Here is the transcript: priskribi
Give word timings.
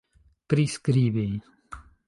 priskribi 0.49 1.27